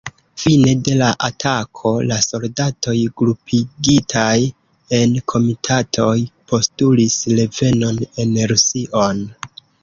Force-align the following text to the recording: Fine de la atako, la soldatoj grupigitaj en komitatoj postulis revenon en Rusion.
Fine 0.43 0.71
de 0.85 0.93
la 0.99 1.07
atako, 1.25 1.91
la 2.11 2.15
soldatoj 2.27 2.95
grupigitaj 3.21 4.31
en 5.01 5.13
komitatoj 5.35 6.15
postulis 6.55 7.19
revenon 7.37 8.01
en 8.25 8.35
Rusion. 8.55 9.23